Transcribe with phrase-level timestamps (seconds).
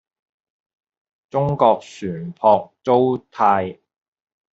[1.29, 3.79] 中國船舶租賃